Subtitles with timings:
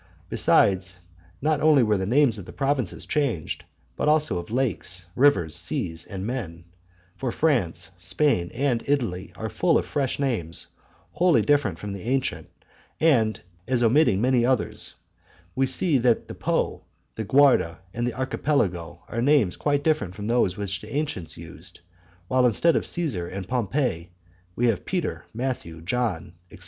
[0.29, 0.97] Besides,
[1.43, 3.65] not only were the names of provinces changed,
[3.95, 6.65] but also of lakes, rivers, seas, and men;
[7.15, 10.69] for France, Spain, and Italy are full of fresh names,
[11.11, 12.49] wholly different from the ancient;
[12.99, 14.95] as, omitting many others,
[15.55, 16.81] we see that the Po,
[17.13, 21.79] the Garda, the Archipelago, are names quite different from those which the ancients used;
[22.27, 24.09] while instead of Cæsar and Pompey
[24.55, 26.59] we have Peter, Matthew, John, etc.